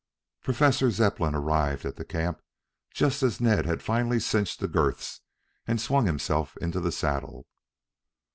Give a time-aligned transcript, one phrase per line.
[0.41, 2.41] Professor Zepplin arrived at the camp
[2.91, 5.21] just as Ned had finally cinched the girths
[5.67, 7.45] and swung himself into the saddle.